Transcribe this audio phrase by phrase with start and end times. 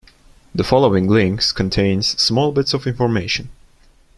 [0.55, 3.49] The following links contains small bits of information.